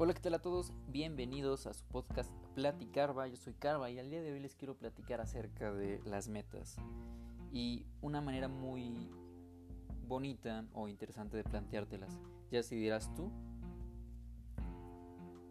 Hola, 0.00 0.14
¿qué 0.14 0.20
tal 0.20 0.34
a 0.34 0.38
todos? 0.38 0.72
Bienvenidos 0.86 1.66
a 1.66 1.74
su 1.74 1.84
podcast 1.86 2.30
Platicarva. 2.54 3.26
Yo 3.26 3.34
soy 3.34 3.54
Carva 3.54 3.90
y 3.90 3.98
al 3.98 4.08
día 4.10 4.22
de 4.22 4.30
hoy 4.30 4.38
les 4.38 4.54
quiero 4.54 4.76
platicar 4.76 5.20
acerca 5.20 5.72
de 5.72 6.00
las 6.04 6.28
metas 6.28 6.76
y 7.50 7.84
una 8.00 8.20
manera 8.20 8.46
muy 8.46 9.10
bonita 10.06 10.64
o 10.72 10.86
interesante 10.86 11.36
de 11.36 11.42
planteártelas. 11.42 12.16
Ya 12.52 12.62
si 12.62 12.76
dirás 12.76 13.12
tú 13.16 13.32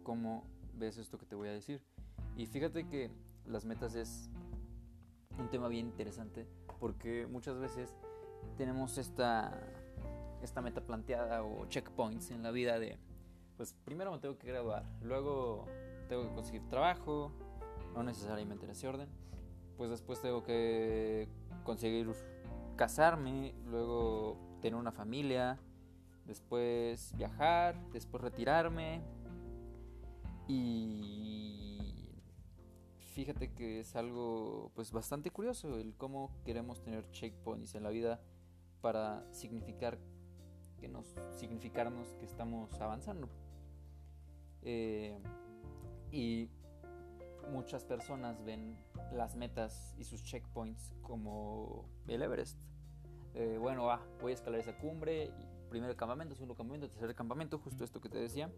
cómo 0.02 0.44
ves 0.72 0.96
esto 0.96 1.18
que 1.18 1.26
te 1.26 1.34
voy 1.34 1.48
a 1.48 1.52
decir. 1.52 1.82
Y 2.34 2.46
fíjate 2.46 2.88
que 2.88 3.10
las 3.44 3.66
metas 3.66 3.94
es 3.96 4.30
un 5.38 5.50
tema 5.50 5.68
bien 5.68 5.88
interesante 5.88 6.46
porque 6.80 7.26
muchas 7.26 7.58
veces 7.58 7.94
tenemos 8.56 8.96
esta, 8.96 9.60
esta 10.40 10.62
meta 10.62 10.80
planteada 10.80 11.42
o 11.42 11.66
checkpoints 11.66 12.30
en 12.30 12.42
la 12.42 12.50
vida 12.50 12.78
de 12.78 12.96
pues 13.58 13.74
primero 13.84 14.12
me 14.12 14.18
tengo 14.20 14.38
que 14.38 14.46
graduar, 14.46 14.84
luego 15.02 15.66
tengo 16.08 16.22
que 16.22 16.34
conseguir 16.34 16.68
trabajo, 16.68 17.32
no 17.92 18.04
necesariamente 18.04 18.64
en 18.64 18.70
ese 18.70 18.86
orden, 18.86 19.08
pues 19.76 19.90
después 19.90 20.22
tengo 20.22 20.44
que 20.44 21.28
conseguir 21.64 22.08
casarme, 22.76 23.52
luego 23.66 24.38
tener 24.62 24.78
una 24.78 24.92
familia, 24.92 25.58
después 26.24 27.12
viajar, 27.16 27.76
después 27.92 28.22
retirarme 28.22 29.02
y 30.46 32.08
fíjate 33.14 33.52
que 33.54 33.80
es 33.80 33.96
algo 33.96 34.70
pues 34.76 34.92
bastante 34.92 35.32
curioso 35.32 35.78
el 35.78 35.96
cómo 35.96 36.30
queremos 36.44 36.80
tener 36.80 37.10
checkpoints 37.10 37.74
en 37.74 37.82
la 37.82 37.90
vida 37.90 38.20
para 38.80 39.26
significar 39.32 39.98
que 40.78 40.86
nos 40.86 41.12
significarnos 41.36 42.14
que 42.20 42.24
estamos 42.24 42.72
avanzando. 42.80 43.28
Eh, 44.62 45.18
y 46.10 46.48
muchas 47.50 47.84
personas 47.84 48.44
ven 48.44 48.76
las 49.12 49.36
metas 49.36 49.94
y 49.98 50.04
sus 50.04 50.22
checkpoints 50.22 50.92
como 51.02 51.88
el 52.06 52.22
Everest. 52.22 52.60
Eh, 53.34 53.58
bueno, 53.60 53.88
voy 54.20 54.32
a 54.32 54.34
escalar 54.34 54.60
esa 54.60 54.76
cumbre, 54.78 55.32
primer 55.70 55.94
campamento, 55.96 56.34
segundo 56.34 56.54
campamento, 56.54 56.88
tercer 56.88 57.14
campamento, 57.14 57.58
justo 57.58 57.84
esto 57.84 58.00
que 58.00 58.08
te 58.08 58.18
decía. 58.18 58.50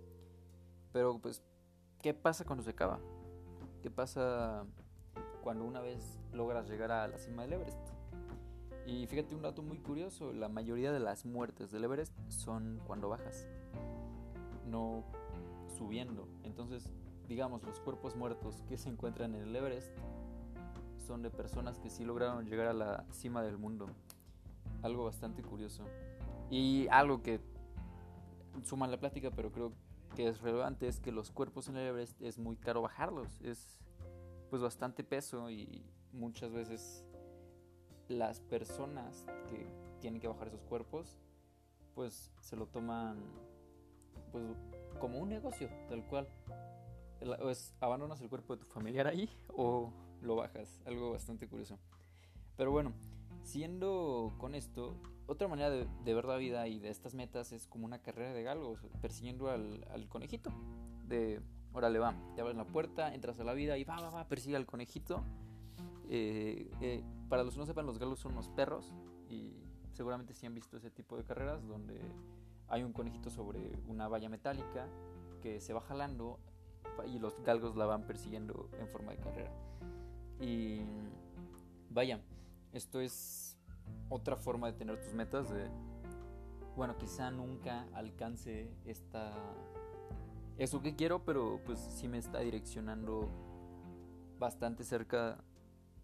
Pero 0.92 1.18
pues, 1.20 1.42
¿qué 2.02 2.14
pasa 2.14 2.44
cuando 2.44 2.62
se 2.62 2.70
acaba? 2.70 3.00
¿Qué 3.82 3.90
pasa 3.90 4.64
cuando 5.42 5.64
una 5.64 5.80
vez 5.80 6.20
logras 6.32 6.68
llegar 6.68 6.90
a 6.90 7.08
la 7.08 7.18
cima 7.18 7.42
del 7.42 7.54
Everest? 7.54 7.78
Y 8.86 9.06
fíjate 9.06 9.34
un 9.34 9.42
dato 9.42 9.62
muy 9.62 9.78
curioso, 9.78 10.32
la 10.32 10.48
mayoría 10.48 10.92
de 10.92 11.00
las 11.00 11.24
muertes 11.24 11.70
del 11.70 11.84
Everest 11.84 12.12
son 12.28 12.80
cuando 12.86 13.08
bajas. 13.08 13.46
No 14.66 15.04
subiendo. 15.80 16.28
Entonces, 16.44 16.92
digamos, 17.26 17.62
los 17.62 17.80
cuerpos 17.80 18.14
muertos 18.14 18.62
que 18.68 18.76
se 18.76 18.90
encuentran 18.90 19.34
en 19.34 19.42
el 19.42 19.56
Everest 19.56 19.90
son 20.98 21.22
de 21.22 21.30
personas 21.30 21.78
que 21.78 21.88
sí 21.88 22.04
lograron 22.04 22.44
llegar 22.44 22.66
a 22.66 22.74
la 22.74 23.06
cima 23.12 23.42
del 23.42 23.56
mundo. 23.56 23.86
Algo 24.82 25.04
bastante 25.04 25.42
curioso. 25.42 25.84
Y 26.50 26.86
algo 26.88 27.22
que 27.22 27.40
suma 28.62 28.86
la 28.88 29.00
plática, 29.00 29.30
pero 29.30 29.50
creo 29.50 29.72
que 30.14 30.28
es 30.28 30.42
relevante, 30.42 30.86
es 30.86 31.00
que 31.00 31.12
los 31.12 31.30
cuerpos 31.30 31.68
en 31.68 31.78
el 31.78 31.86
Everest 31.86 32.20
es 32.20 32.38
muy 32.38 32.56
caro 32.56 32.82
bajarlos. 32.82 33.40
Es 33.40 33.80
pues 34.50 34.60
bastante 34.60 35.02
peso 35.02 35.50
y 35.50 35.82
muchas 36.12 36.52
veces 36.52 37.06
las 38.08 38.40
personas 38.40 39.24
que 39.48 39.66
tienen 40.00 40.20
que 40.20 40.28
bajar 40.28 40.48
esos 40.48 40.64
cuerpos 40.64 41.16
pues 41.94 42.32
se 42.40 42.56
lo 42.56 42.66
toman 42.66 43.18
pues 44.32 44.44
como 45.00 45.18
un 45.18 45.30
negocio, 45.30 45.68
tal 45.88 46.06
cual. 46.06 46.28
es 47.50 47.74
abandonas 47.80 48.20
el 48.20 48.28
cuerpo 48.28 48.54
de 48.54 48.62
tu 48.62 48.66
familiar 48.66 49.06
ahí 49.08 49.28
o 49.48 49.92
lo 50.22 50.36
bajas, 50.36 50.80
algo 50.86 51.12
bastante 51.12 51.48
curioso. 51.48 51.78
Pero 52.56 52.70
bueno, 52.70 52.92
siendo 53.42 54.32
con 54.38 54.54
esto, 54.54 54.96
otra 55.26 55.48
manera 55.48 55.70
de, 55.70 56.14
ver 56.14 56.24
la 56.24 56.36
vida 56.36 56.68
y 56.68 56.78
de 56.78 56.90
estas 56.90 57.14
metas 57.14 57.52
es 57.52 57.66
como 57.66 57.86
una 57.86 58.00
carrera 58.00 58.32
de 58.32 58.42
galgos, 58.42 58.80
persiguiendo 59.00 59.50
al, 59.50 60.08
conejito. 60.08 60.52
De, 61.06 61.40
órale, 61.72 61.98
va, 61.98 62.14
te 62.34 62.42
abres 62.42 62.56
la 62.56 62.66
puerta, 62.66 63.14
entras 63.14 63.40
a 63.40 63.44
la 63.44 63.54
vida 63.54 63.78
y 63.78 63.84
va, 63.84 64.00
va, 64.00 64.10
va, 64.10 64.28
persigue 64.28 64.56
al 64.56 64.66
conejito. 64.66 65.24
Eh, 66.08 66.70
eh, 66.80 67.02
para 67.28 67.44
los 67.44 67.54
que 67.54 67.60
no 67.60 67.66
sepan, 67.66 67.86
los 67.86 67.98
galgos 67.98 68.18
son 68.18 68.32
unos 68.32 68.48
perros 68.48 68.92
y 69.28 69.54
seguramente 69.92 70.34
sí 70.34 70.46
han 70.46 70.54
visto 70.54 70.76
ese 70.76 70.90
tipo 70.90 71.16
de 71.16 71.24
carreras 71.24 71.66
donde 71.66 72.00
hay 72.70 72.82
un 72.84 72.92
conejito 72.92 73.30
sobre 73.30 73.72
una 73.88 74.08
valla 74.08 74.28
metálica 74.28 74.86
que 75.42 75.60
se 75.60 75.72
va 75.72 75.80
jalando 75.80 76.38
y 77.06 77.18
los 77.18 77.42
galgos 77.42 77.76
la 77.76 77.86
van 77.86 78.06
persiguiendo 78.06 78.70
en 78.78 78.88
forma 78.88 79.12
de 79.12 79.18
carrera. 79.18 79.52
Y 80.40 80.80
vaya, 81.90 82.20
esto 82.72 83.00
es 83.00 83.58
otra 84.08 84.36
forma 84.36 84.68
de 84.68 84.78
tener 84.78 85.00
tus 85.00 85.12
metas 85.12 85.50
de 85.50 85.68
bueno, 86.76 86.96
quizá 86.96 87.30
nunca 87.30 87.86
alcance 87.92 88.70
esta 88.86 89.32
eso 90.56 90.82
que 90.82 90.94
quiero, 90.94 91.24
pero 91.24 91.60
pues 91.64 91.78
sí 91.78 92.06
me 92.06 92.18
está 92.18 92.40
direccionando 92.40 93.28
bastante 94.38 94.84
cerca 94.84 95.42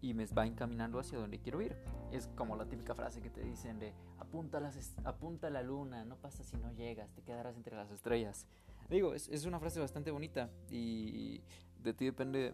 y 0.01 0.13
me 0.13 0.25
va 0.27 0.45
encaminando 0.45 0.99
hacia 0.99 1.17
donde 1.17 1.39
quiero 1.39 1.61
ir. 1.61 1.75
Es 2.11 2.27
como 2.35 2.55
la 2.55 2.65
típica 2.65 2.93
frase 2.95 3.21
que 3.21 3.29
te 3.29 3.41
dicen 3.41 3.79
de 3.79 3.93
apunta, 4.19 4.59
las, 4.59 4.95
apunta 5.03 5.49
la 5.49 5.63
luna, 5.63 6.05
no 6.05 6.17
pasa 6.17 6.43
si 6.43 6.57
no 6.57 6.71
llegas, 6.73 7.11
te 7.13 7.21
quedarás 7.23 7.55
entre 7.55 7.75
las 7.75 7.91
estrellas. 7.91 8.47
Digo, 8.89 9.13
es, 9.13 9.27
es, 9.27 9.45
una 9.45 9.59
frase 9.59 9.79
bastante 9.79 10.11
bonita 10.11 10.49
y 10.69 11.41
de 11.83 11.93
ti 11.93 12.05
depende 12.05 12.53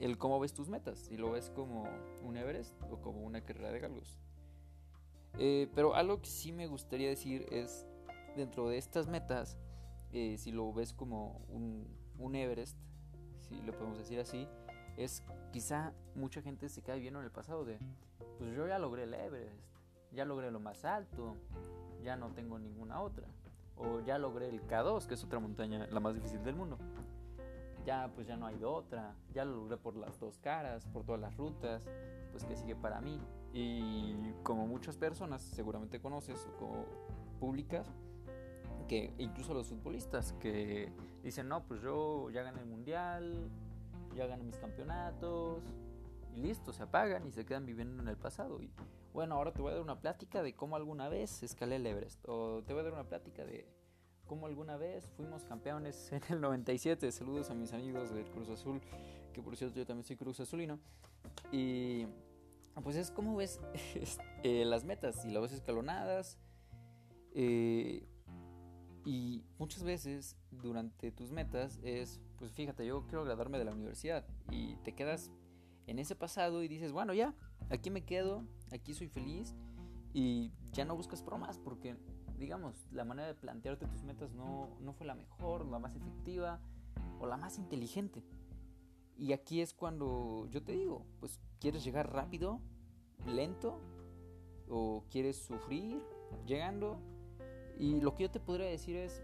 el 0.00 0.18
cómo 0.18 0.40
ves 0.40 0.52
tus 0.52 0.68
metas, 0.68 0.98
si 0.98 1.16
lo 1.16 1.32
ves 1.32 1.50
como 1.50 1.88
un 2.22 2.36
Everest 2.36 2.74
o 2.90 3.00
como 3.00 3.22
una 3.22 3.40
carrera 3.42 3.70
de 3.70 3.80
galgos. 3.80 4.18
Eh, 5.38 5.68
pero 5.74 5.94
algo 5.94 6.20
que 6.20 6.28
sí 6.28 6.52
me 6.52 6.66
gustaría 6.66 7.08
decir 7.08 7.46
es, 7.50 7.86
dentro 8.36 8.68
de 8.68 8.78
estas 8.78 9.06
metas, 9.08 9.56
eh, 10.12 10.36
si 10.38 10.52
lo 10.52 10.72
ves 10.72 10.92
como 10.92 11.44
un, 11.48 11.86
un 12.18 12.34
Everest, 12.34 12.76
si 13.38 13.60
lo 13.62 13.72
podemos 13.72 13.98
decir 13.98 14.18
así, 14.20 14.48
es 14.98 15.22
quizá 15.52 15.92
mucha 16.14 16.42
gente 16.42 16.68
se 16.68 16.82
cae 16.82 16.98
bien 16.98 17.16
en 17.16 17.22
el 17.22 17.30
pasado 17.30 17.64
de, 17.64 17.78
pues 18.38 18.54
yo 18.54 18.66
ya 18.66 18.78
logré 18.78 19.04
el 19.04 19.14
Everest, 19.14 19.54
ya 20.12 20.24
logré 20.24 20.50
lo 20.50 20.60
más 20.60 20.84
alto, 20.84 21.36
ya 22.02 22.16
no 22.16 22.32
tengo 22.32 22.58
ninguna 22.58 23.00
otra. 23.00 23.26
O 23.76 24.00
ya 24.00 24.18
logré 24.18 24.48
el 24.48 24.66
K2, 24.66 25.06
que 25.06 25.14
es 25.14 25.24
otra 25.24 25.38
montaña 25.38 25.86
la 25.86 26.00
más 26.00 26.14
difícil 26.14 26.42
del 26.42 26.56
mundo. 26.56 26.78
Ya 27.86 28.10
pues 28.12 28.26
ya 28.26 28.36
no 28.36 28.46
hay 28.46 28.64
otra, 28.64 29.14
ya 29.32 29.44
lo 29.44 29.56
logré 29.56 29.76
por 29.76 29.96
las 29.96 30.18
dos 30.18 30.38
caras, 30.38 30.84
por 30.86 31.04
todas 31.04 31.20
las 31.20 31.36
rutas, 31.36 31.82
pues 32.32 32.44
que 32.44 32.56
sigue 32.56 32.74
para 32.74 33.00
mí. 33.00 33.20
Y 33.52 34.32
como 34.42 34.66
muchas 34.66 34.96
personas 34.96 35.42
seguramente 35.42 36.00
conoces 36.00 36.44
o 36.46 36.56
como 36.58 36.84
públicas, 37.38 37.86
que 38.88 39.14
incluso 39.18 39.54
los 39.54 39.68
futbolistas 39.68 40.32
que 40.34 40.92
dicen, 41.22 41.48
no, 41.48 41.62
pues 41.64 41.80
yo 41.80 42.30
ya 42.30 42.42
gané 42.42 42.60
el 42.60 42.66
mundial, 42.66 43.48
ya 44.18 44.26
gané 44.26 44.42
mis 44.42 44.56
campeonatos 44.56 45.62
y 46.34 46.40
listo, 46.40 46.72
se 46.72 46.82
apagan 46.82 47.26
y 47.26 47.30
se 47.30 47.46
quedan 47.46 47.64
viviendo 47.64 48.02
en 48.02 48.08
el 48.08 48.16
pasado. 48.16 48.60
Y 48.60 48.70
bueno, 49.12 49.36
ahora 49.36 49.52
te 49.52 49.62
voy 49.62 49.70
a 49.70 49.74
dar 49.74 49.82
una 49.82 50.00
plática 50.00 50.42
de 50.42 50.54
cómo 50.54 50.74
alguna 50.74 51.08
vez 51.08 51.42
escalé 51.42 51.76
el 51.76 51.86
Everest 51.86 52.20
o 52.28 52.62
te 52.64 52.72
voy 52.72 52.80
a 52.80 52.84
dar 52.84 52.92
una 52.92 53.08
plática 53.08 53.44
de 53.44 53.66
cómo 54.26 54.46
alguna 54.46 54.76
vez 54.76 55.08
fuimos 55.16 55.44
campeones 55.44 56.10
en 56.12 56.20
el 56.30 56.40
97. 56.40 57.10
Saludos 57.12 57.50
a 57.50 57.54
mis 57.54 57.72
amigos 57.72 58.12
del 58.12 58.28
Cruz 58.30 58.48
Azul, 58.48 58.80
que 59.32 59.40
por 59.40 59.56
cierto 59.56 59.76
yo 59.76 59.86
también 59.86 60.04
soy 60.04 60.16
Cruz 60.16 60.40
Azulino. 60.40 60.80
Y 61.52 62.06
pues 62.82 62.96
es 62.96 63.12
como 63.12 63.36
ves 63.36 63.60
eh, 64.42 64.64
las 64.64 64.84
metas 64.84 65.24
y 65.24 65.30
las 65.30 65.42
ves 65.42 65.52
escalonadas. 65.52 66.38
Eh, 67.34 68.04
y 69.08 69.42
muchas 69.58 69.84
veces 69.84 70.36
durante 70.50 71.10
tus 71.12 71.32
metas 71.32 71.80
es, 71.82 72.20
pues 72.36 72.52
fíjate, 72.52 72.84
yo 72.84 73.06
quiero 73.06 73.24
graduarme 73.24 73.56
de 73.56 73.64
la 73.64 73.72
universidad 73.72 74.26
y 74.50 74.76
te 74.84 74.94
quedas 74.94 75.32
en 75.86 75.98
ese 75.98 76.14
pasado 76.14 76.62
y 76.62 76.68
dices, 76.68 76.92
bueno, 76.92 77.14
ya, 77.14 77.34
aquí 77.70 77.88
me 77.88 78.04
quedo, 78.04 78.44
aquí 78.70 78.92
soy 78.92 79.08
feliz 79.08 79.56
y 80.12 80.52
ya 80.72 80.84
no 80.84 80.94
buscas 80.94 81.24
más 81.40 81.58
porque, 81.58 81.96
digamos, 82.36 82.86
la 82.92 83.06
manera 83.06 83.28
de 83.28 83.34
plantearte 83.34 83.86
tus 83.86 84.02
metas 84.02 84.34
no, 84.34 84.76
no 84.82 84.92
fue 84.92 85.06
la 85.06 85.14
mejor, 85.14 85.64
la 85.64 85.78
más 85.78 85.96
efectiva 85.96 86.60
o 87.18 87.26
la 87.26 87.38
más 87.38 87.56
inteligente. 87.56 88.22
Y 89.16 89.32
aquí 89.32 89.62
es 89.62 89.72
cuando 89.72 90.46
yo 90.50 90.62
te 90.62 90.72
digo, 90.72 91.06
pues 91.18 91.40
quieres 91.60 91.82
llegar 91.82 92.12
rápido, 92.12 92.60
lento 93.24 93.80
o 94.68 95.06
quieres 95.08 95.38
sufrir 95.38 96.02
llegando 96.44 97.00
y 97.78 98.00
lo 98.00 98.14
que 98.14 98.24
yo 98.24 98.30
te 98.30 98.40
podría 98.40 98.66
decir 98.66 98.96
es, 98.96 99.22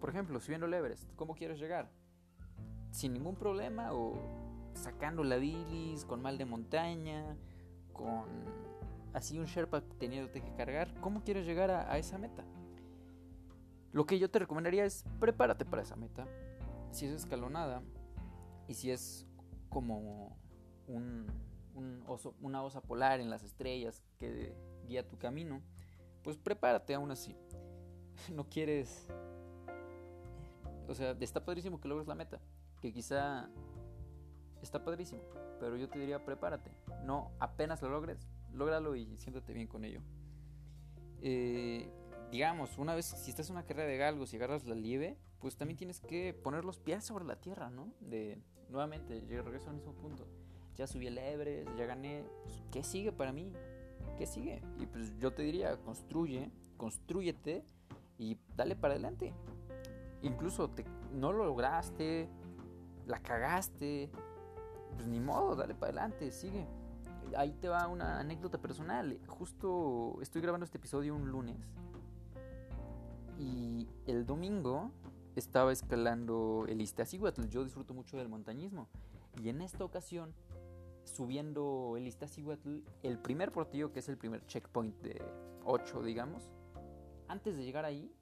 por 0.00 0.10
ejemplo, 0.10 0.38
subiendo 0.40 0.66
el 0.66 0.74
Everest, 0.74 1.12
¿cómo 1.16 1.34
quieres 1.34 1.58
llegar? 1.58 1.90
¿Sin 2.92 3.12
ningún 3.12 3.34
problema 3.34 3.92
o 3.92 4.14
sacando 4.74 5.24
la 5.24 5.36
bilis, 5.36 6.04
con 6.04 6.22
mal 6.22 6.38
de 6.38 6.44
montaña, 6.44 7.36
con 7.92 8.26
así 9.12 9.38
un 9.38 9.46
Sherpa 9.46 9.80
teniéndote 9.98 10.40
que 10.42 10.54
cargar? 10.54 10.94
¿Cómo 11.00 11.24
quieres 11.24 11.44
llegar 11.44 11.70
a, 11.70 11.98
esa 11.98 12.18
meta? 12.18 12.44
Lo 13.92 14.06
que 14.06 14.18
yo 14.18 14.30
te 14.30 14.38
recomendaría 14.38 14.84
es 14.84 15.04
prepárate 15.18 15.64
para 15.64 15.82
esa 15.82 15.96
meta. 15.96 16.26
si 16.92 17.06
es 17.06 17.12
escalonada 17.12 17.82
y 18.68 18.74
si 18.74 18.90
es 18.90 19.26
como 19.68 20.36
un, 20.86 21.26
oso, 22.06 22.36
una 22.40 22.62
osa 22.62 22.80
polar 22.80 23.20
en 23.20 23.28
las 23.28 23.42
estrellas 23.42 24.04
que 24.18 24.54
guía 24.86 25.06
tu 25.06 25.18
camino, 25.18 25.62
pues 26.22 26.36
prepárate 26.36 26.94
aún 26.94 27.10
así. 27.10 27.36
No 28.34 28.48
quieres... 28.48 29.06
O 30.88 30.94
sea, 30.94 31.16
está 31.20 31.44
padrísimo 31.44 31.80
que 31.80 31.88
logres 31.88 32.06
la 32.06 32.14
meta, 32.14 32.40
que 32.80 32.92
quizá 32.92 33.48
está 34.60 34.84
padrísimo, 34.84 35.22
pero 35.58 35.76
yo 35.76 35.88
te 35.88 35.98
diría 35.98 36.24
prepárate. 36.24 36.70
No 37.04 37.30
apenas 37.38 37.80
lo 37.82 37.88
logres, 37.88 38.28
lógralo 38.52 38.94
y 38.96 39.16
siéntate 39.16 39.52
bien 39.52 39.68
con 39.68 39.84
ello. 39.84 40.00
Eh, 41.22 41.88
digamos, 42.30 42.78
una 42.78 42.94
vez, 42.94 43.06
si 43.06 43.30
estás 43.30 43.48
en 43.48 43.56
una 43.56 43.64
carrera 43.64 43.88
de 43.88 43.96
galgos 43.96 44.32
y 44.32 44.36
agarras 44.36 44.66
la 44.66 44.74
lieve, 44.74 45.16
pues 45.38 45.56
también 45.56 45.76
tienes 45.76 46.00
que 46.00 46.34
poner 46.34 46.64
los 46.64 46.78
pies 46.78 47.04
sobre 47.04 47.24
la 47.24 47.36
tierra, 47.36 47.70
¿no? 47.70 47.92
De, 48.00 48.42
nuevamente, 48.68 49.24
yo 49.28 49.42
regreso 49.42 49.70
al 49.70 49.76
mismo 49.76 49.94
punto. 49.94 50.26
Ya 50.74 50.86
subí 50.86 51.06
el 51.06 51.18
Everest, 51.18 51.70
ya 51.76 51.86
gané. 51.86 52.24
Pues, 52.44 52.62
¿Qué 52.70 52.82
sigue 52.82 53.12
para 53.12 53.32
mí? 53.32 53.52
¿Qué 54.16 54.26
sigue? 54.26 54.62
Y 54.78 54.86
pues 54.86 55.16
yo 55.18 55.32
te 55.32 55.42
diría, 55.42 55.76
construye, 55.78 56.50
construyete 56.76 57.64
y 58.18 58.38
dale 58.56 58.76
para 58.76 58.94
adelante. 58.94 59.32
Incluso 60.22 60.68
te, 60.68 60.84
no 61.12 61.32
lo 61.32 61.44
lograste, 61.44 62.28
la 63.06 63.20
cagaste, 63.20 64.10
pues 64.94 65.06
ni 65.06 65.20
modo, 65.20 65.56
dale 65.56 65.74
para 65.74 65.92
adelante, 65.92 66.30
sigue. 66.30 66.66
Ahí 67.36 67.52
te 67.52 67.68
va 67.68 67.88
una 67.88 68.20
anécdota 68.20 68.58
personal. 68.58 69.18
Justo 69.26 70.18
estoy 70.20 70.42
grabando 70.42 70.64
este 70.64 70.78
episodio 70.78 71.14
un 71.14 71.30
lunes 71.30 71.72
y 73.38 73.88
el 74.06 74.26
domingo 74.26 74.90
estaba 75.34 75.72
escalando 75.72 76.66
el 76.68 76.80
Iztaccíhuatl. 76.80 77.48
Yo 77.48 77.64
disfruto 77.64 77.94
mucho 77.94 78.16
del 78.16 78.28
montañismo. 78.28 78.88
Y 79.42 79.48
en 79.48 79.62
esta 79.62 79.84
ocasión, 79.84 80.34
subiendo 81.04 81.94
el 81.96 82.06
Iztaccíhuatl, 82.06 82.80
el 83.02 83.18
primer 83.18 83.50
portillo, 83.50 83.92
que 83.92 84.00
es 84.00 84.08
el 84.08 84.18
primer 84.18 84.46
checkpoint 84.46 84.94
de 85.02 85.22
8, 85.64 86.02
digamos, 86.02 86.50
antes 87.32 87.56
de 87.56 87.64
llegar 87.64 87.86
ahí, 87.86 88.14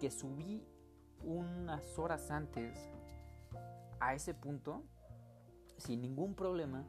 que 0.00 0.10
subí 0.10 0.66
unas 1.22 1.98
horas 1.98 2.30
antes 2.32 2.90
a 4.00 4.14
ese 4.14 4.34
punto, 4.34 4.82
sin 5.78 6.02
ningún 6.02 6.34
problema, 6.34 6.84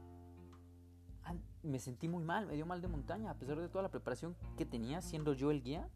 me 1.62 1.80
sentí 1.80 2.08
muy 2.08 2.24
mal, 2.24 2.48
me 2.48 2.56
dio 2.56 2.66
mal 2.66 2.82
de 2.82 2.88
montaña, 2.88 3.30
a 3.30 3.36
pesar 3.36 3.60
de 3.60 3.70
toda 3.70 3.84
la 3.84 3.92
preparación 3.92 4.36
que 4.58 4.66
tenía 4.66 5.02
siendo 5.02 5.34
yo 5.34 5.52
el 5.52 5.62
guía 5.62 5.88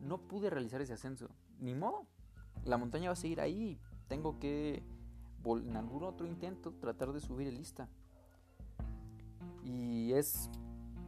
no 0.00 0.18
pude 0.18 0.50
realizar 0.50 0.80
ese 0.82 0.92
ascenso. 0.92 1.30
Ni 1.60 1.74
modo. 1.74 2.06
La 2.64 2.76
montaña 2.76 3.08
va 3.08 3.14
a 3.14 3.16
seguir 3.16 3.40
ahí. 3.40 3.78
Tengo 4.08 4.38
que, 4.38 4.82
en 5.44 5.76
algún 5.76 6.04
otro 6.04 6.26
intento, 6.26 6.72
tratar 6.72 7.12
de 7.12 7.20
subir 7.20 7.48
el 7.48 7.54
lista. 7.54 7.88
Y 9.62 10.12
es 10.12 10.50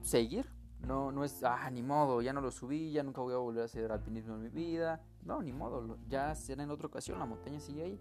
seguir. 0.01 0.56
No, 0.87 1.11
no 1.11 1.25
es, 1.25 1.43
ah, 1.43 1.69
ni 1.71 1.83
modo, 1.83 2.23
ya 2.23 2.33
no 2.33 2.41
lo 2.41 2.53
subí, 2.53 2.93
ya 2.93 3.03
nunca 3.03 3.21
voy 3.21 3.35
a 3.35 3.39
volver 3.39 3.63
a 3.63 3.65
hacer 3.65 3.91
alpinismo 3.91 4.37
en 4.37 4.43
mi 4.43 4.49
vida. 4.49 5.03
No, 5.25 5.43
ni 5.43 5.53
modo, 5.53 5.99
ya 6.09 6.35
será 6.37 6.63
en 6.63 6.71
otra 6.71 6.87
ocasión, 6.87 7.19
la 7.19 7.27
montaña 7.27 7.59
sigue 7.59 7.83
ahí. 7.83 8.01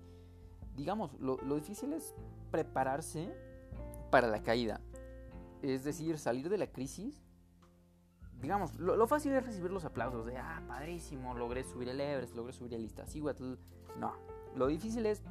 Digamos, 0.75 1.13
lo, 1.19 1.37
difícil 1.55 1.93
es 1.93 2.13
prepararse 2.51 3.33
para 4.11 4.27
la 4.27 4.43
caída. 4.43 4.81
Es 5.63 5.83
decir, 5.83 6.19
salir 6.19 6.47
de 6.49 6.57
la 6.57 6.67
crisis 6.67 7.23
digamos, 8.41 8.77
lo, 8.77 9.07
fácil 9.07 9.31
es 9.31 9.43
recibir 9.43 9.71
los 9.71 9.85
aplausos 9.85 10.25
de, 10.25 10.37
ah, 10.37 10.61
padrísimo, 10.67 11.33
logré 11.33 11.63
subir 11.63 11.89
el 11.89 11.99
Everest, 11.99 12.35
logré 12.35 12.53
subir 12.53 12.75
el 12.75 12.83
Iztaccíhuatl. 12.83 13.55
No, 13.97 14.13
lo 14.55 14.67
difícil 14.67 15.05
es 15.07 15.23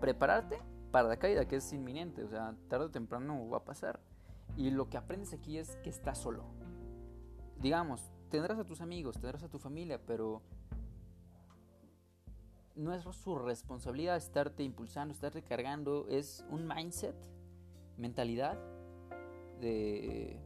prepararte 0.00 0.60
para 0.92 1.08
la 1.08 1.16
caída, 1.16 1.48
que 1.48 1.56
es 1.56 1.72
inminente, 1.72 2.22
o 2.22 2.28
sea, 2.28 2.54
tarde 2.68 2.84
o 2.84 2.90
temprano 2.90 3.48
va 3.48 3.58
a 3.58 3.64
pasar. 3.64 3.98
Y 4.56 4.70
lo 4.70 4.88
que 4.88 4.96
aprendes 4.96 5.32
aquí 5.32 5.58
es 5.58 5.76
que 5.76 5.90
estás 5.90 6.18
solo. 6.18 6.44
Digamos, 7.60 8.10
tendrás 8.30 8.58
a 8.58 8.64
tus 8.64 8.80
amigos, 8.80 9.18
tendrás 9.18 9.42
a 9.42 9.48
tu 9.48 9.58
familia, 9.58 10.00
pero 10.04 10.42
no 12.74 12.92
es 12.94 13.02
su 13.02 13.38
responsabilidad 13.38 14.16
estarte 14.16 14.62
impulsando, 14.62 15.12
estarte 15.12 15.42
cargando, 15.42 16.06
es 16.08 16.44
un 16.50 16.66
mindset, 16.66 17.16
mentalidad 17.96 18.58
de 19.60 20.38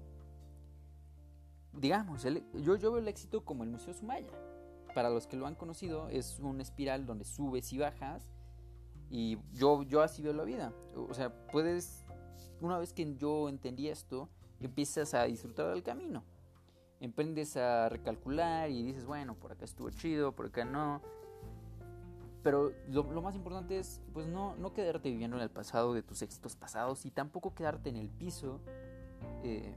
digamos, 1.72 2.22
yo, 2.22 2.76
yo 2.76 2.92
veo 2.92 2.98
el 2.98 3.08
éxito 3.08 3.44
como 3.44 3.64
el 3.64 3.70
Museo 3.70 3.94
Sumaya. 3.94 4.30
Para 4.94 5.08
los 5.08 5.26
que 5.26 5.36
lo 5.36 5.46
han 5.46 5.54
conocido, 5.54 6.08
es 6.08 6.38
una 6.40 6.62
espiral 6.62 7.06
donde 7.06 7.24
subes 7.24 7.72
y 7.72 7.78
bajas. 7.78 8.22
Y 9.08 9.38
yo, 9.52 9.82
yo 9.84 10.02
así 10.02 10.22
veo 10.22 10.32
la 10.32 10.44
vida. 10.44 10.72
O 10.94 11.14
sea, 11.14 11.32
puedes, 11.46 12.04
una 12.60 12.78
vez 12.78 12.92
que 12.92 13.16
yo 13.16 13.48
entendí 13.48 13.88
esto, 13.88 14.28
empiezas 14.60 15.14
a 15.14 15.24
disfrutar 15.24 15.68
del 15.68 15.82
camino. 15.82 16.22
Emprendes 17.00 17.56
a 17.56 17.88
recalcular 17.88 18.70
y 18.70 18.82
dices, 18.82 19.06
bueno, 19.06 19.34
por 19.34 19.52
acá 19.52 19.64
estuvo 19.64 19.90
chido, 19.90 20.32
por 20.32 20.46
acá 20.46 20.64
no. 20.64 21.00
Pero 22.42 22.72
lo, 22.88 23.04
más 23.22 23.34
importante 23.34 23.78
es, 23.78 24.00
pues 24.12 24.26
no, 24.26 24.54
no 24.56 24.72
quedarte 24.72 25.10
viviendo 25.10 25.36
en 25.36 25.42
el 25.42 25.50
pasado 25.50 25.94
de 25.94 26.02
tus 26.02 26.22
éxitos 26.22 26.56
pasados 26.56 27.04
y 27.06 27.10
tampoco 27.10 27.54
quedarte 27.54 27.90
en 27.90 27.96
el 27.96 28.08
piso. 28.08 28.60
Eh, 29.42 29.74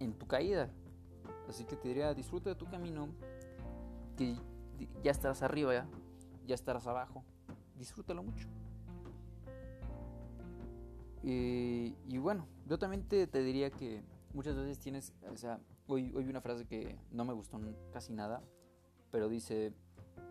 en 0.00 0.14
tu 0.14 0.26
caída. 0.26 0.70
Así 1.48 1.64
que 1.64 1.76
te 1.76 1.88
diría, 1.88 2.14
disfruta 2.14 2.50
de 2.50 2.56
tu 2.56 2.66
camino, 2.66 3.08
que 4.16 4.36
ya 5.02 5.10
estarás 5.10 5.42
arriba, 5.42 5.74
ya, 5.74 5.86
ya 6.46 6.54
estarás 6.54 6.86
abajo. 6.86 7.24
Disfrútalo 7.76 8.22
mucho. 8.22 8.48
Y 11.26 12.18
bueno, 12.18 12.46
yo 12.66 12.78
también 12.78 13.06
te, 13.08 13.26
diría 13.26 13.70
que 13.70 14.02
muchas 14.32 14.56
veces 14.56 14.78
tienes, 14.78 15.14
o 15.30 15.36
sea, 15.36 15.60
hoy, 15.86 16.12
hoy 16.14 16.28
una 16.28 16.40
frase 16.40 16.66
que 16.66 16.98
no 17.10 17.24
me 17.24 17.32
gustó 17.32 17.60
casi 17.92 18.12
nada, 18.12 18.42
pero 19.10 19.28
dice, 19.28 19.72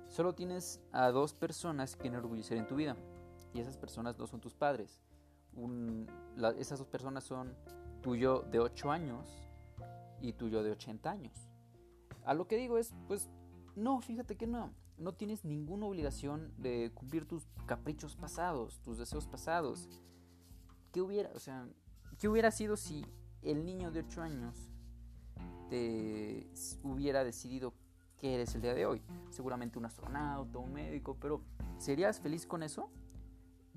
solo 0.07 0.33
tienes 0.33 0.81
a 0.91 1.09
dos 1.11 1.33
personas 1.33 1.95
que 1.95 2.07
enorgullecer 2.07 2.57
en 2.57 2.67
tu 2.67 2.75
vida, 2.75 2.95
y 3.53 3.59
esas 3.59 3.77
personas 3.77 4.17
no 4.17 4.27
son 4.27 4.41
tus 4.41 4.53
padres. 4.53 5.01
esas 6.57 6.79
dos 6.79 6.87
personas 6.87 7.23
son 7.23 7.55
tu 8.01 8.15
yo 8.15 8.41
de 8.41 8.59
8 8.59 8.91
años 8.91 9.47
y 10.21 10.33
tuyo 10.33 10.63
de 10.63 10.71
80 10.71 11.09
años. 11.09 11.49
A 12.25 12.33
lo 12.33 12.47
que 12.47 12.57
digo 12.57 12.77
es, 12.77 12.93
pues, 13.07 13.29
no, 13.75 14.01
fíjate 14.01 14.35
que 14.35 14.47
no. 14.47 14.73
No 14.97 15.13
tienes 15.13 15.43
ninguna 15.43 15.85
obligación 15.85 16.53
de 16.57 16.91
cumplir 16.93 17.25
tus 17.25 17.47
caprichos 17.65 18.15
pasados, 18.15 18.79
tus 18.81 18.97
deseos 18.97 19.27
pasados. 19.27 19.89
¿Qué 20.93 21.01
hubiera, 21.01 21.31
o 21.33 21.39
sea, 21.39 21.67
qué 22.19 22.29
hubiera 22.29 22.51
sido 22.51 22.77
si 22.77 23.03
el 23.41 23.65
niño 23.65 23.89
de 23.89 24.01
8 24.01 24.21
años 24.21 24.55
te 25.67 26.47
hubiera 26.83 27.23
decidido 27.23 27.73
que 28.19 28.35
eres 28.35 28.53
el 28.53 28.61
día 28.61 28.75
de 28.75 28.85
hoy? 28.85 29.01
Seguramente 29.31 29.79
un 29.79 29.85
astronauta, 29.85 30.59
un 30.59 30.71
médico, 30.71 31.17
pero 31.19 31.41
¿serías 31.79 32.19
feliz 32.19 32.45
con 32.45 32.61
eso? 32.61 32.91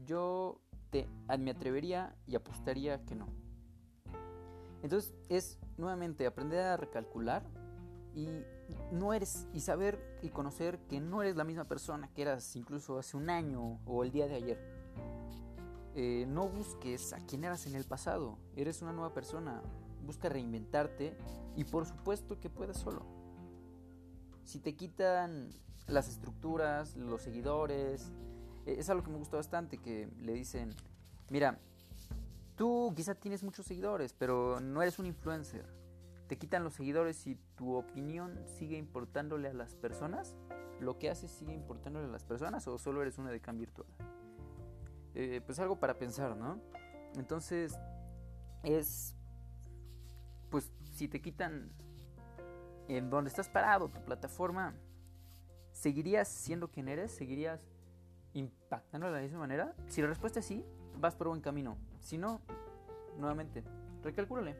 Yo 0.05 0.61
te, 0.91 1.09
me 1.39 1.53
atrevería 1.53 2.15
y 2.27 2.37
apostaría 2.37 3.03
que 3.07 3.15
no. 3.15 3.29
Entonces 4.83 5.15
es 5.31 5.59
nuevamente 5.79 6.27
aprender 6.27 6.61
a 6.67 6.77
recalcular 6.77 7.49
y 8.15 8.29
no 8.93 9.15
eres 9.15 9.49
y 9.55 9.61
saber 9.61 10.19
y 10.21 10.29
conocer 10.29 10.81
que 10.81 11.01
no 11.01 11.23
eres 11.23 11.35
la 11.35 11.45
misma 11.45 11.65
persona 11.65 12.11
que 12.13 12.21
eras 12.21 12.57
incluso 12.57 12.99
hace 12.99 13.17
un 13.17 13.31
año 13.31 13.81
o 13.87 14.05
el 14.05 14.13
día 14.13 14.27
de 14.27 14.35
ayer. 14.35 14.76
Eh, 15.97 16.27
no 16.29 16.49
busques 16.49 17.13
a 17.13 17.19
quien 17.19 17.43
eras 17.43 17.67
en 17.67 17.75
el 17.75 17.85
pasado, 17.85 18.39
eres 18.55 18.83
una 18.83 18.93
nueva 18.93 19.13
persona, 19.13 19.63
busca 20.05 20.29
reinventarte 20.29 21.17
y 21.57 21.65
por 21.65 21.87
supuesto 21.87 22.39
que 22.39 22.51
puedes 22.51 22.77
solo. 22.77 23.05
Si 24.45 24.61
te 24.61 24.77
quitan 24.77 25.51
las 25.89 26.09
estructuras, 26.09 26.95
los 26.97 27.23
seguidores, 27.23 28.13
eh, 28.67 28.77
es 28.79 28.89
algo 28.91 29.03
que 29.03 29.11
me 29.11 29.19
gusta 29.19 29.39
bastante, 29.39 29.79
que 29.79 30.09
le 30.21 30.35
dicen, 30.35 30.71
mira, 31.31 31.59
Tú 32.57 32.95
quizá 32.97 33.15
tienes 33.15 33.43
muchos 33.43 33.67
seguidores, 33.67 34.15
pero 34.15 34.61
no 34.61 34.81
eres 34.81 34.99
un 34.99 35.05
influencer. 35.05 35.67
Te 36.27 36.39
quitan 36.39 36.65
los 36.65 36.73
seguidores 36.73 37.27
y 37.27 37.37
tu 37.55 37.75
opinión 37.75 38.41
sigue 38.47 38.79
importándole 38.79 39.49
a 39.49 39.53
las 39.53 39.75
personas. 39.75 40.35
¿Lo 40.81 40.99
que 40.99 41.11
haces 41.11 41.31
sigue 41.31 41.53
importándole 41.53 42.07
a 42.07 42.11
las 42.11 42.25
personas 42.25 42.67
o 42.67 42.79
solo 42.79 43.03
eres 43.03 43.19
una 43.19 43.31
de 43.31 43.41
cam 43.41 43.59
virtual? 43.59 43.87
Eh, 45.19 45.41
pues 45.47 45.59
algo 45.59 45.81
para 45.81 45.99
pensar, 45.99 46.37
¿no? 46.37 46.61
Entonces, 47.15 47.79
es. 48.63 49.17
Pues 50.51 50.71
si 50.93 51.09
te 51.09 51.23
quitan 51.23 51.73
en 52.87 53.09
donde 53.09 53.31
estás 53.31 53.49
parado, 53.49 53.89
tu 53.89 53.99
plataforma, 54.05 54.75
¿seguirías 55.73 56.29
siendo 56.29 56.69
quien 56.71 56.89
eres? 56.89 57.13
¿Seguirías 57.13 57.61
impactando 58.35 59.07
de 59.07 59.15
la 59.15 59.21
misma 59.21 59.39
manera? 59.39 59.75
Si 59.89 60.03
la 60.03 60.09
respuesta 60.09 60.41
es 60.41 60.45
sí, 60.45 60.63
vas 60.99 61.17
por 61.17 61.29
buen 61.29 61.41
camino. 61.41 61.79
Si 62.01 62.19
no, 62.19 62.43
nuevamente, 63.17 63.65
recalcúlale. 64.03 64.55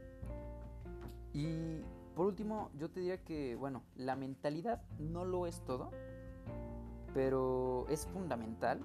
Y 1.35 1.83
por 2.15 2.25
último, 2.25 2.71
yo 2.79 2.91
te 2.91 3.01
diría 3.01 3.23
que, 3.23 3.57
bueno, 3.57 3.83
la 3.95 4.17
mentalidad 4.17 4.81
no 4.99 5.27
lo 5.27 5.47
es 5.47 5.63
todo, 5.65 5.91
Pero 7.13 7.87
es 7.89 8.07
fundamental 8.07 8.81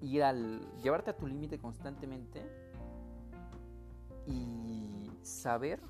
ir 0.00 0.22
al 0.22 0.60
llevarte 0.82 1.10
a 1.10 1.16
tu 1.16 1.26
límite 1.26 1.58
constantemente 1.58 2.42
y 4.26 5.10
saber, 5.22 5.80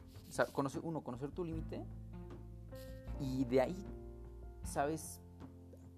conocer, 0.53 0.81
uno, 0.85 1.03
conocer 1.03 1.31
tu 1.31 1.45
límite 1.45 1.85
y 3.21 3.45
de 3.45 3.61
ahí 3.61 3.87
sabes 4.63 5.21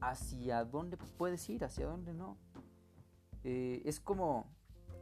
hacia 0.00 0.64
dónde 0.64 0.96
puedes 0.96 1.48
ir, 1.48 1.64
hacia 1.64 1.86
dónde 1.86 2.12
no. 2.12 2.36
Eh, 3.44 3.82
es 3.84 4.00
como 4.00 4.46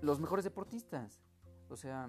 los 0.02 0.20
mejores 0.20 0.44
deportistas, 0.44 1.22
o 1.68 1.76
sea, 1.76 2.08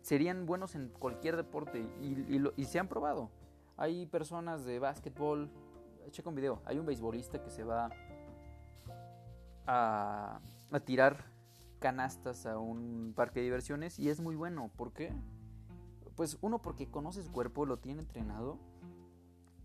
serían 0.00 0.46
buenos 0.46 0.74
en 0.74 0.88
cualquier 0.88 1.36
deporte 1.36 1.80
y, 2.00 2.42
y 2.56 2.64
se 2.64 2.78
han 2.78 2.88
probado. 2.88 3.30
Hay 3.76 4.06
personas 4.06 4.64
de 4.64 4.78
básquetbol, 4.78 5.50
checa 6.10 6.28
un 6.28 6.34
video, 6.34 6.60
hay 6.64 6.78
un 6.78 6.86
beisbolista 6.86 7.42
que 7.42 7.50
se 7.50 7.64
va 7.64 7.90
a, 9.66 10.40
tirar 10.84 11.24
canastas 11.78 12.46
a 12.46 12.58
un 12.58 13.12
parque 13.14 13.40
de 13.40 13.44
diversiones 13.44 13.98
y 13.98 14.08
es 14.08 14.20
muy 14.20 14.36
bueno. 14.36 14.70
¿Por 14.76 14.92
qué? 14.92 15.12
Pues 16.16 16.38
uno 16.40 16.60
porque 16.60 16.90
conoce 16.90 17.22
su 17.22 17.32
cuerpo, 17.32 17.66
lo 17.66 17.78
tiene 17.78 18.02
entrenado 18.02 18.58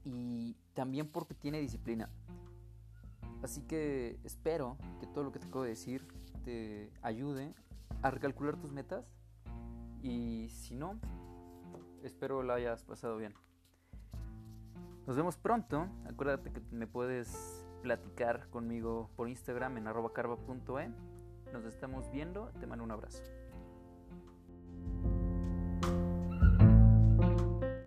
y 0.03 0.55
también 0.73 1.07
porque 1.07 1.33
tiene 1.33 1.59
disciplina. 1.59 2.09
Así 3.43 3.61
que 3.61 4.19
espero 4.23 4.77
que 4.99 5.07
todo 5.07 5.23
lo 5.23 5.31
que 5.31 5.39
te 5.39 5.47
acabo 5.47 5.63
de 5.63 5.69
decir 5.69 6.07
te 6.43 6.91
ayude 7.01 7.53
a 8.01 8.09
recalcular 8.09 8.57
tus 8.57 8.71
metas 8.71 9.05
y 10.01 10.49
si 10.49 10.75
no, 10.75 10.99
espero 12.03 12.43
lo 12.43 12.53
hayas 12.53 12.83
pasado 12.83 13.17
bien. 13.17 13.33
Nos 15.05 15.15
vemos 15.15 15.37
pronto. 15.37 15.87
Acuérdate 16.05 16.51
que 16.51 16.61
me 16.71 16.85
puedes 16.85 17.56
platicar 17.87 18.49
conmigo 18.49 19.09
por 19.15 19.29
Instagram 19.29 19.77
en 19.77 19.87
arroba 19.87 20.11
carva.e. 20.11 20.89
Nos 21.53 21.63
estamos 21.63 22.11
viendo. 22.11 22.51
Te 22.59 22.67
mando 22.67 22.83
un 22.83 22.91
abrazo. 22.91 23.23